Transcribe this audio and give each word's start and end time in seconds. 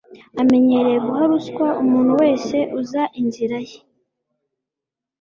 Amenyereye 0.41 0.97
guha 1.05 1.23
ruswa 1.31 1.67
umuntu 1.83 2.11
wese 2.21 2.55
uza 2.79 3.01
inzira 3.21 3.57
ye 3.67 3.77